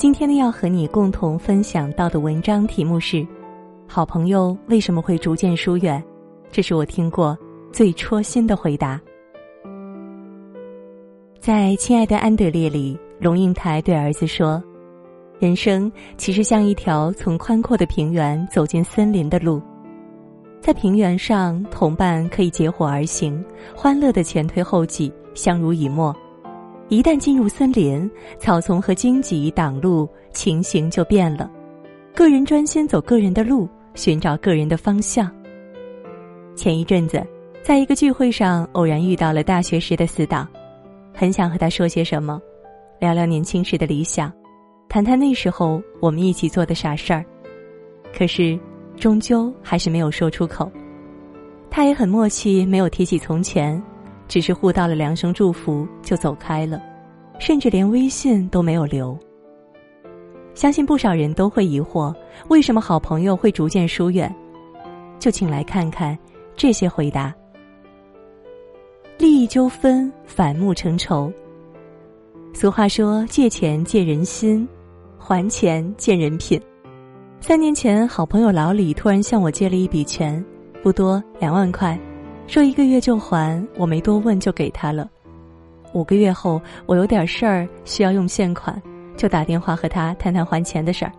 [0.00, 3.22] 今天呢，要和你共同分享到的文章题目是：
[3.86, 6.02] 好朋友为什么会逐渐疏远？
[6.50, 7.36] 这是我听过
[7.70, 8.98] 最戳心的回答。
[11.38, 14.62] 在《亲爱的安德烈》里，龙应台对儿子说
[15.38, 19.60] ：“人生其实像一条从宽阔的平原走进森林的路，
[20.62, 23.44] 在平原上，同伴可以结伙而行，
[23.76, 26.16] 欢乐的前推后继，相濡以沫。”
[26.90, 28.10] 一旦进入森林，
[28.40, 31.48] 草丛和荆棘挡路，情形就变了。
[32.12, 35.32] 个人专心走个人的路，寻找个人的方向。
[36.56, 37.24] 前一阵子，
[37.62, 40.48] 在一个聚会上偶然遇到了大学时的死党，
[41.14, 42.42] 很想和他说些什么，
[42.98, 44.32] 聊聊年轻时的理想，
[44.88, 47.24] 谈谈那时候我们一起做的傻事儿。
[48.12, 48.58] 可是，
[48.96, 50.68] 终究还是没有说出口。
[51.70, 53.80] 他也很默契，没有提起从前。
[54.30, 56.80] 只是互道了两声祝福就走开了，
[57.40, 59.18] 甚至连微信都没有留。
[60.54, 62.14] 相信不少人都会疑惑，
[62.46, 64.32] 为什么好朋友会逐渐疏远？
[65.18, 66.16] 就请来看看
[66.54, 67.34] 这些回答。
[69.18, 71.32] 利益纠纷，反目成仇。
[72.54, 74.66] 俗话说：“借钱借人心，
[75.18, 76.60] 还钱见人品。”
[77.42, 80.44] 三年前，好朋友老李突然向我借了一笔钱，
[80.84, 81.98] 不多，两万块。
[82.50, 85.08] 说一个月就还，我没多问就给他了。
[85.92, 88.82] 五个月后，我有点事儿需要用现款，
[89.16, 91.12] 就打电话和他谈谈还钱的事儿。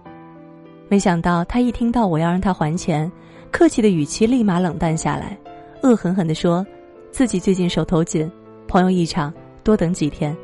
[0.90, 3.10] 没想到他一听到我要让他还钱，
[3.50, 5.38] 客气的语气立马冷淡下来，
[5.84, 6.68] 恶狠狠地说
[7.12, 8.30] ：“自己最近手头紧，
[8.68, 10.36] 朋友一场，多等几天。”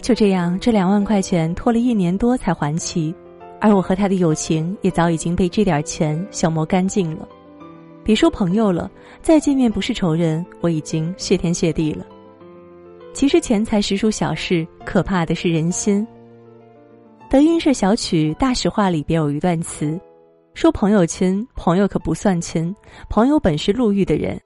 [0.00, 3.12] 就这样，这两万块钱拖了一年多才还齐，
[3.60, 7.26] 而我和他的友情也早已经被这点钱消磨干净了。
[8.06, 8.88] 别说朋友了，
[9.20, 12.06] 再见面不是仇人，我已经谢天谢地了。
[13.12, 16.06] 其实钱财实属小事，可怕的是人心。
[17.28, 20.00] 德云社小曲《大实话》里边有一段词，
[20.54, 22.72] 说朋友亲，朋友可不算亲，
[23.10, 24.40] 朋友本是路遇的人，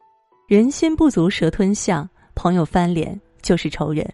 [0.49, 4.11] 人心不足蛇吞象，朋友翻脸就是仇人。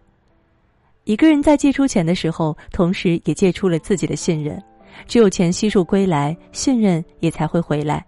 [1.05, 4.61] 一个人在借出钱的时候，同时也借出了自己的信任，
[5.07, 8.05] 只有钱悉数归来，信任也才会回来。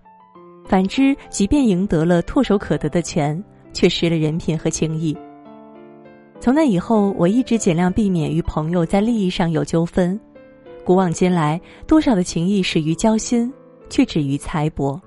[0.68, 3.42] 反之，即便赢得了唾手可得的钱，
[3.72, 5.16] 却失了人品和情谊。
[6.38, 10.20] 从那以后，我一直尽量避免与朋友在利益上有纠纷。
[10.84, 13.50] 古往今来，多少的情谊始于交心，
[13.88, 15.00] 却止于财帛。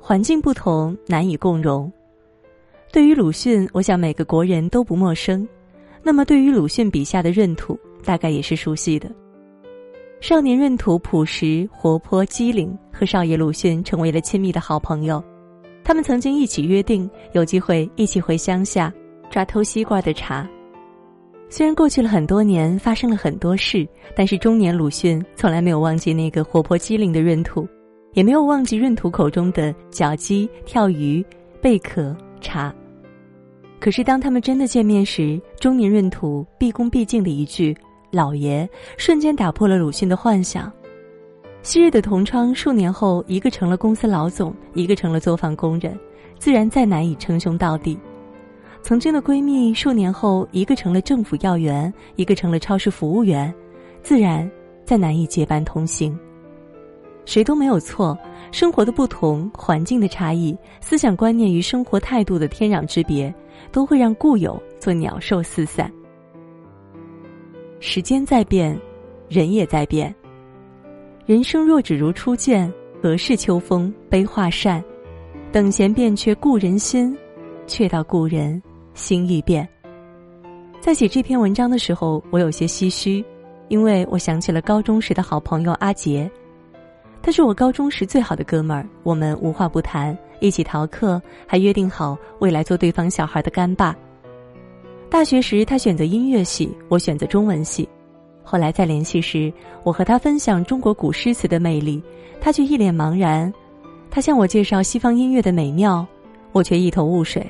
[0.00, 1.92] 环境不同，难以共荣。
[2.92, 5.46] 对于鲁迅，我想每个国人都不陌生。
[6.02, 9.10] 那么，对于鲁迅笔下的闰土，大概也是熟悉的。
[10.20, 15.22] 少年闰土朴实活泼机灵，和少爷鲁迅成为了亲密的好朋友。
[15.82, 18.92] 他们曾经一起约定，有机会一起回乡下
[19.30, 20.46] 抓偷西瓜的茬。
[21.48, 27.66] 虽然过去了很多年，发生了很多事，但是中年鲁迅从来没有忘记那个活泼机灵的闰土，
[28.12, 31.24] 也没有忘记闰土口中的脚鸡、跳鱼、
[31.62, 32.72] 贝壳、茶。
[33.80, 37.74] 可是当他们真的见面时，中年闰土毕恭毕敬的一句。
[38.10, 40.72] 老爷瞬间打破了鲁迅的幻想。
[41.62, 45.98] 昔日的同窗，数年后一个成了公司老总，一个成了作坊工人，
[46.38, 47.98] 自然再难以称兄道弟。
[48.82, 53.52] 曾经的闺蜜，数年后一个成了政府要员，一个成了超市服务员，
[54.02, 54.50] 自然
[54.86, 56.18] 再难以结伴同行。
[57.26, 58.18] 谁都没有错，
[58.50, 63.32] 生活的不同、环境的差异、思想观念与生活态度的天壤之别，
[63.70, 65.92] 都会让故友做鸟兽四散。
[67.82, 68.78] 时间在变，
[69.26, 70.14] 人也在变。
[71.24, 72.70] 人生若只如初见，
[73.02, 74.84] 何事秋风悲画扇？
[75.50, 77.16] 等闲变却故人心，
[77.66, 79.66] 却道故人心易变。
[80.78, 83.24] 在写这篇文章的时候，我有些唏嘘，
[83.68, 86.30] 因为我想起了高中时的好朋友阿杰，
[87.22, 93.96] 他是我高中时最好的哥们儿，我们无话不谈，一起逃课，还约定好未来做对方小孩的干爸。
[95.10, 97.86] 大学时，他选择音乐系，我选择中文系。
[98.44, 99.52] 后来再联系时，
[99.82, 102.00] 我和他分享中国古诗词的魅力，
[102.40, 103.52] 他却一脸茫然。
[104.08, 106.06] 他向我介绍西方音乐的美妙，
[106.52, 107.44] 我却一头雾水。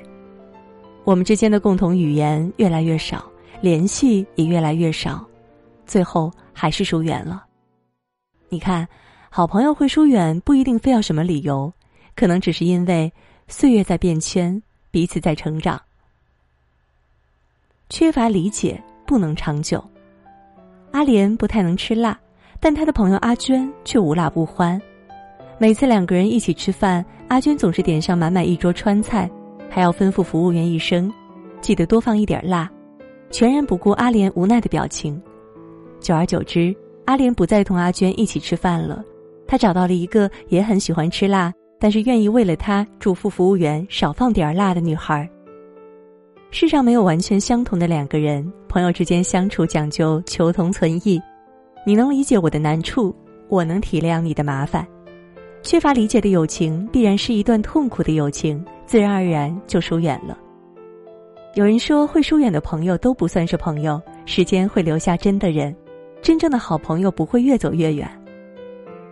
[1.05, 3.31] 我们之间的共同语言越来越少，
[3.61, 5.23] 联系也越来越少，
[5.85, 7.45] 最后还是疏远了。
[8.49, 8.89] 你看，
[9.29, 11.71] 好朋友会疏远，不一定非要什么理由，
[12.17, 13.13] 可能只是因为
[13.49, 14.61] 岁月在变迁，
[14.91, 15.79] 彼此在成长。
[17.91, 19.83] 缺乏理解不能长久。
[20.93, 22.19] 阿莲不太能吃辣，
[22.61, 24.81] 但她的朋友阿娟却无辣不欢。
[25.59, 29.29] 每次两个人一起吃饭，阿娟总是点上满满一桌川菜，
[29.69, 31.13] 还要吩咐服务员一声
[31.61, 32.71] ：“记得多放一点辣。”
[33.29, 35.21] 全然不顾阿莲无奈的表情。
[36.01, 36.75] 久而久之，
[37.07, 39.05] 阿莲不再同阿娟一起吃饭了。
[39.47, 45.29] 她找到了一个也很喜欢吃辣，但是愿意为了她嘱咐服务员少放点辣的女孩。
[46.53, 51.21] 世上没有完全相同的两个人，朋友之间相处讲究求同存异。
[51.87, 53.15] 你能理解我的难处，
[53.49, 54.85] 我能体谅你的麻烦。
[55.63, 60.37] 缺乏理解的友情，必然是一段痛苦的友情，自然而然就疏远了。
[61.55, 65.75] 有人说，会疏远的朋友都不算是朋友，时间会留下真的人，
[66.21, 68.11] 真正的好朋友不会越走越远。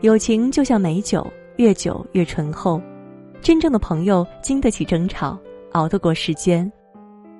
[0.00, 1.24] 友情就像美酒，
[1.56, 2.82] 越久越醇厚。
[3.40, 5.38] 真正的朋友经得起争吵，
[5.70, 6.70] 熬得过时间。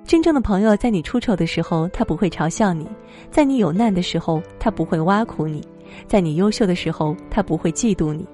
[0.09, 2.83] 真正的朋友，在你出丑的时候，他不会嘲笑你；
[3.29, 5.61] 在你有难的时候，他不会挖苦你；
[6.07, 8.25] 在你优秀的时候，他不会嫉妒你。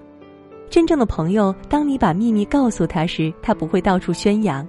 [0.70, 4.66] 真正的朋友，当你把秘密告诉他时，他不会到处宣扬；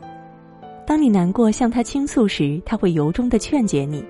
[0.85, 4.02] 当你难过向他倾诉时，他会由衷的劝解你；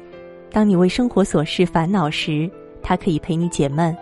[0.50, 2.50] 当你为生活琐事烦恼时，
[2.82, 3.94] 他可以陪你解闷。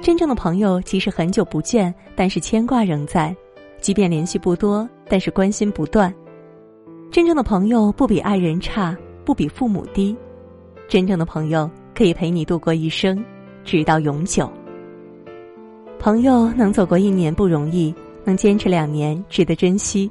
[0.00, 3.34] 真正的朋友，即使很久不见，但是牵挂仍在；
[3.80, 6.14] 即便联系不多，但是关心不断。
[7.10, 10.16] 真正的朋友不比爱人差，不比父母低。
[10.88, 13.22] 真正的朋友可以陪你度过一生，
[13.64, 14.48] 直到永久。
[15.98, 17.92] 朋友能走过一年不容易，
[18.24, 20.08] 能坚持两年值得珍惜，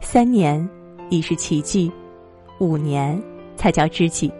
[0.00, 0.68] 三年
[1.08, 1.90] 已是奇迹，
[2.58, 3.20] 五年
[3.56, 4.30] 才叫知己，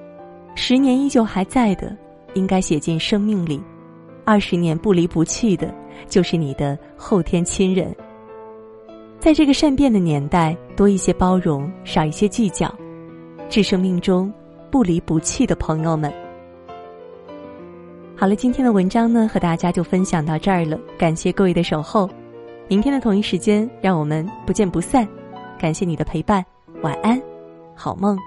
[0.54, 1.96] 十年依旧还在的，
[2.34, 3.58] 应该写进生命里，
[4.26, 5.74] 二十年不离不弃的，
[6.10, 7.94] 就是你的后天亲人。
[9.22, 12.74] 在这个善变的年代，多一些包容，少一些计较，
[13.48, 14.32] 致生命中
[14.68, 16.12] 不离不弃的朋友们。
[18.16, 20.76] 好了，今天的文章呢，和大家就分享到这儿了。
[20.98, 22.10] 感谢各位的守候，
[22.66, 25.06] 明天的同一时间，让我们不见不散。
[25.56, 26.44] 感谢你的陪伴，
[26.82, 27.22] 晚安，
[27.76, 28.18] 好梦。